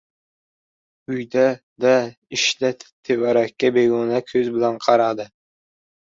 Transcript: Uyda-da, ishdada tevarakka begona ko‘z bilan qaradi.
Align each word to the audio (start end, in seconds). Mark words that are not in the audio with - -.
Uyda-da, 1.15 1.91
ishdada 2.37 2.87
tevarakka 3.09 3.71
begona 3.75 4.23
ko‘z 4.31 4.49
bilan 4.55 4.79
qaradi. 4.87 5.27